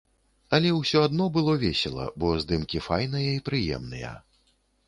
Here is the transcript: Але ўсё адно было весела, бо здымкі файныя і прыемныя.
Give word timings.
Але 0.57 0.69
ўсё 0.77 1.03
адно 1.07 1.27
было 1.35 1.53
весела, 1.65 2.07
бо 2.23 2.33
здымкі 2.45 2.83
файныя 2.89 3.29
і 3.41 3.45
прыемныя. 3.51 4.19